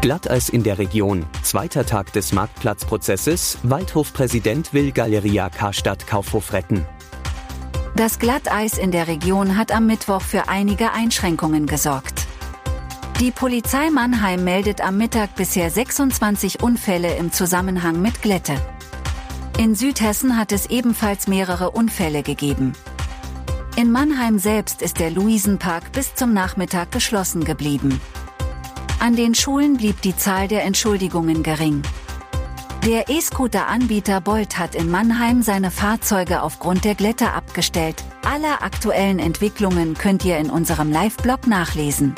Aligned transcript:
Glatteis 0.00 0.48
in 0.48 0.62
der 0.62 0.78
Region. 0.78 1.26
Zweiter 1.42 1.84
Tag 1.84 2.10
des 2.14 2.32
Marktplatzprozesses. 2.32 3.58
Waldhofpräsident 3.64 4.72
will 4.72 4.92
Galeria 4.92 5.50
Karstadt 5.50 6.06
Kaufhof 6.06 6.54
retten. 6.54 6.86
Das 7.96 8.18
Glatteis 8.18 8.78
in 8.78 8.92
der 8.92 9.08
Region 9.08 9.58
hat 9.58 9.72
am 9.72 9.86
Mittwoch 9.86 10.22
für 10.22 10.48
einige 10.48 10.92
Einschränkungen 10.92 11.66
gesorgt. 11.66 12.26
Die 13.20 13.30
Polizei 13.30 13.90
Mannheim 13.90 14.42
meldet 14.42 14.80
am 14.80 14.96
Mittag 14.96 15.34
bisher 15.36 15.70
26 15.70 16.62
Unfälle 16.62 17.16
im 17.16 17.30
Zusammenhang 17.30 18.00
mit 18.00 18.22
Glätte. 18.22 18.54
In 19.58 19.74
Südhessen 19.74 20.38
hat 20.38 20.50
es 20.52 20.70
ebenfalls 20.70 21.28
mehrere 21.28 21.72
Unfälle 21.72 22.22
gegeben. 22.22 22.72
In 23.76 23.92
Mannheim 23.92 24.38
selbst 24.38 24.80
ist 24.80 24.98
der 24.98 25.10
Luisenpark 25.10 25.92
bis 25.92 26.14
zum 26.14 26.32
Nachmittag 26.32 26.90
geschlossen 26.90 27.44
geblieben. 27.44 28.00
An 29.02 29.16
den 29.16 29.34
Schulen 29.34 29.78
blieb 29.78 30.02
die 30.02 30.14
Zahl 30.14 30.46
der 30.46 30.62
Entschuldigungen 30.62 31.42
gering. 31.42 31.80
Der 32.84 33.08
E-Scooter-Anbieter 33.08 34.20
Bolt 34.20 34.58
hat 34.58 34.74
in 34.74 34.90
Mannheim 34.90 35.40
seine 35.40 35.70
Fahrzeuge 35.70 36.42
aufgrund 36.42 36.84
der 36.84 36.94
Glätte 36.94 37.32
abgestellt. 37.32 38.04
Alle 38.26 38.60
aktuellen 38.60 39.18
Entwicklungen 39.18 39.94
könnt 39.94 40.22
ihr 40.26 40.36
in 40.36 40.50
unserem 40.50 40.92
Live-Blog 40.92 41.46
nachlesen. 41.46 42.14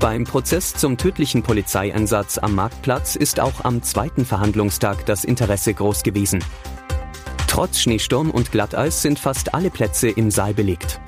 Beim 0.00 0.24
Prozess 0.24 0.74
zum 0.74 0.98
tödlichen 0.98 1.44
Polizeieinsatz 1.44 2.38
am 2.38 2.56
Marktplatz 2.56 3.14
ist 3.14 3.38
auch 3.38 3.64
am 3.64 3.80
zweiten 3.84 4.26
Verhandlungstag 4.26 5.06
das 5.06 5.22
Interesse 5.22 5.72
groß 5.72 6.02
gewesen. 6.02 6.42
Trotz 7.46 7.78
Schneesturm 7.78 8.32
und 8.32 8.50
Glatteis 8.50 9.02
sind 9.02 9.20
fast 9.20 9.54
alle 9.54 9.70
Plätze 9.70 10.08
im 10.08 10.32
Saal 10.32 10.52
belegt. 10.52 11.00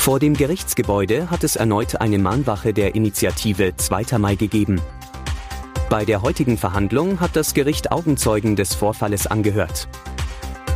Vor 0.00 0.18
dem 0.18 0.32
Gerichtsgebäude 0.32 1.30
hat 1.30 1.44
es 1.44 1.56
erneut 1.56 2.00
eine 2.00 2.18
Mahnwache 2.18 2.72
der 2.72 2.94
Initiative 2.94 3.76
2. 3.76 4.16
Mai 4.16 4.34
gegeben. 4.34 4.80
Bei 5.90 6.06
der 6.06 6.22
heutigen 6.22 6.56
Verhandlung 6.56 7.20
hat 7.20 7.36
das 7.36 7.52
Gericht 7.52 7.92
Augenzeugen 7.92 8.56
des 8.56 8.74
Vorfalles 8.74 9.26
angehört. 9.26 9.88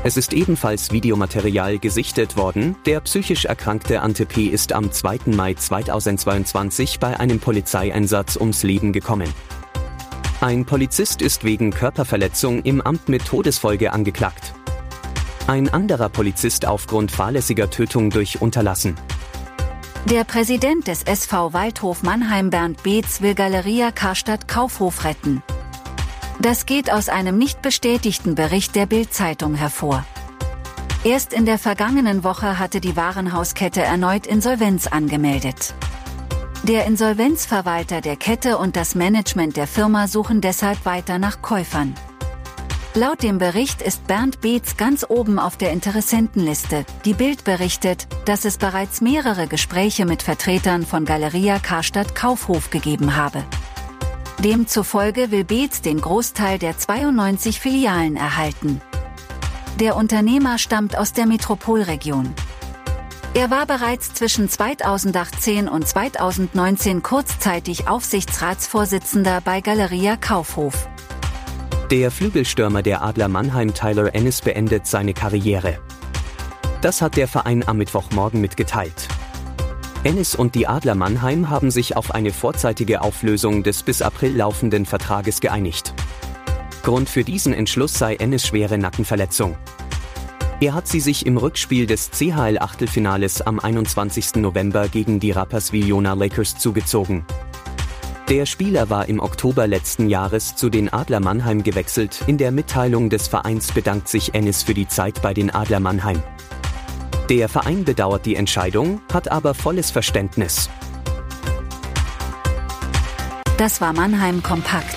Es 0.04 0.18
ist 0.18 0.34
ebenfalls 0.34 0.92
Videomaterial 0.92 1.78
gesichtet 1.78 2.36
worden. 2.36 2.76
Der 2.84 3.00
psychisch 3.00 3.46
erkrankte 3.46 4.02
Ante 4.02 4.26
P. 4.26 4.44
ist 4.44 4.74
am 4.74 4.92
2. 4.92 5.20
Mai 5.24 5.54
2022 5.54 7.00
bei 7.00 7.18
einem 7.18 7.40
Polizeieinsatz 7.40 8.36
ums 8.36 8.62
Leben 8.62 8.92
gekommen. 8.92 9.32
Ein 10.42 10.66
Polizist 10.66 11.22
ist 11.22 11.44
wegen 11.44 11.70
Körperverletzung 11.70 12.60
im 12.60 12.82
Amt 12.82 13.08
mit 13.08 13.24
Todesfolge 13.24 13.90
angeklagt. 13.90 14.52
Ein 15.46 15.70
anderer 15.70 16.10
Polizist 16.10 16.66
aufgrund 16.66 17.10
fahrlässiger 17.10 17.70
Tötung 17.70 18.10
durch 18.10 18.42
Unterlassen. 18.42 18.96
Der 20.10 20.24
Präsident 20.24 20.86
des 20.86 21.02
SV 21.02 21.54
Waldhof 21.54 22.02
Mannheim 22.02 22.50
Bernd 22.50 22.82
Beetz 22.82 23.22
will 23.22 23.34
Galeria 23.34 23.90
Karstadt 23.90 24.46
Kaufhof 24.46 25.02
retten. 25.04 25.42
Das 26.38 26.66
geht 26.66 26.92
aus 26.92 27.08
einem 27.08 27.38
nicht 27.38 27.62
bestätigten 27.62 28.34
Bericht 28.34 28.76
der 28.76 28.84
Bild-Zeitung 28.84 29.54
hervor. 29.54 30.04
Erst 31.04 31.32
in 31.32 31.46
der 31.46 31.58
vergangenen 31.58 32.22
Woche 32.22 32.58
hatte 32.58 32.82
die 32.82 32.96
Warenhauskette 32.96 33.80
erneut 33.80 34.26
Insolvenz 34.26 34.88
angemeldet. 34.88 35.72
Der 36.64 36.84
Insolvenzverwalter 36.84 38.02
der 38.02 38.16
Kette 38.16 38.58
und 38.58 38.76
das 38.76 38.94
Management 38.94 39.56
der 39.56 39.66
Firma 39.66 40.06
suchen 40.06 40.42
deshalb 40.42 40.84
weiter 40.84 41.18
nach 41.18 41.40
Käufern. 41.40 41.94
Laut 42.96 43.24
dem 43.24 43.38
Bericht 43.38 43.82
ist 43.82 44.06
Bernd 44.06 44.40
Beetz 44.40 44.76
ganz 44.76 45.04
oben 45.08 45.40
auf 45.40 45.56
der 45.56 45.72
Interessentenliste. 45.72 46.86
Die 47.04 47.14
Bild 47.14 47.42
berichtet, 47.42 48.06
dass 48.24 48.44
es 48.44 48.56
bereits 48.56 49.00
mehrere 49.00 49.48
Gespräche 49.48 50.06
mit 50.06 50.22
Vertretern 50.22 50.86
von 50.86 51.04
Galeria 51.04 51.58
Karstadt 51.58 52.14
Kaufhof 52.14 52.70
gegeben 52.70 53.16
habe. 53.16 53.42
Demzufolge 54.38 55.32
will 55.32 55.42
Beetz 55.42 55.82
den 55.82 56.00
Großteil 56.00 56.60
der 56.60 56.78
92 56.78 57.58
Filialen 57.58 58.14
erhalten. 58.14 58.80
Der 59.80 59.96
Unternehmer 59.96 60.58
stammt 60.58 60.96
aus 60.96 61.12
der 61.12 61.26
Metropolregion. 61.26 62.32
Er 63.34 63.50
war 63.50 63.66
bereits 63.66 64.14
zwischen 64.14 64.48
2018 64.48 65.68
und 65.68 65.88
2019 65.88 67.02
kurzzeitig 67.02 67.88
Aufsichtsratsvorsitzender 67.88 69.40
bei 69.40 69.60
Galeria 69.62 70.16
Kaufhof. 70.16 70.88
Der 71.94 72.10
Flügelstürmer 72.10 72.82
der 72.82 73.02
Adler 73.02 73.28
Mannheim 73.28 73.72
Tyler 73.72 74.16
Ennis 74.16 74.42
beendet 74.42 74.84
seine 74.84 75.14
Karriere. 75.14 75.78
Das 76.80 77.00
hat 77.00 77.16
der 77.16 77.28
Verein 77.28 77.62
am 77.68 77.76
Mittwochmorgen 77.76 78.40
mitgeteilt. 78.40 79.06
Ennis 80.02 80.34
und 80.34 80.56
die 80.56 80.66
Adler 80.66 80.96
Mannheim 80.96 81.50
haben 81.50 81.70
sich 81.70 81.96
auf 81.96 82.12
eine 82.12 82.32
vorzeitige 82.32 83.00
Auflösung 83.00 83.62
des 83.62 83.84
bis 83.84 84.02
April 84.02 84.36
laufenden 84.36 84.86
Vertrages 84.86 85.38
geeinigt. 85.38 85.94
Grund 86.82 87.08
für 87.08 87.22
diesen 87.22 87.54
Entschluss 87.54 87.94
sei 87.94 88.16
Ennis 88.16 88.44
schwere 88.44 88.76
Nackenverletzung. 88.76 89.56
Er 90.60 90.74
hat 90.74 90.88
sie 90.88 90.98
sich 90.98 91.26
im 91.26 91.36
Rückspiel 91.36 91.86
des 91.86 92.10
CHL-Achtelfinales 92.10 93.40
am 93.40 93.60
21. 93.60 94.34
November 94.34 94.88
gegen 94.88 95.20
die 95.20 95.30
Rapperswil-Jona 95.30 96.14
Lakers 96.14 96.58
zugezogen. 96.58 97.24
Der 98.30 98.46
Spieler 98.46 98.88
war 98.88 99.06
im 99.10 99.20
Oktober 99.20 99.66
letzten 99.66 100.08
Jahres 100.08 100.56
zu 100.56 100.70
den 100.70 100.90
Adler 100.90 101.20
Mannheim 101.20 101.62
gewechselt. 101.62 102.24
In 102.26 102.38
der 102.38 102.52
Mitteilung 102.52 103.10
des 103.10 103.28
Vereins 103.28 103.72
bedankt 103.72 104.08
sich 104.08 104.32
Ennis 104.32 104.62
für 104.62 104.72
die 104.72 104.88
Zeit 104.88 105.20
bei 105.20 105.34
den 105.34 105.54
Adler 105.54 105.78
Mannheim. 105.78 106.22
Der 107.28 107.50
Verein 107.50 107.84
bedauert 107.84 108.24
die 108.24 108.36
Entscheidung, 108.36 109.02
hat 109.12 109.30
aber 109.30 109.52
volles 109.52 109.90
Verständnis. 109.90 110.70
Das 113.58 113.82
war 113.82 113.92
Mannheim 113.92 114.42
Kompakt. 114.42 114.96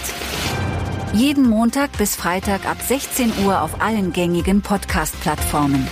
Jeden 1.12 1.50
Montag 1.50 1.98
bis 1.98 2.16
Freitag 2.16 2.66
ab 2.66 2.78
16 2.82 3.46
Uhr 3.46 3.62
auf 3.62 3.82
allen 3.82 4.14
gängigen 4.14 4.62
Podcast-Plattformen. 4.62 5.86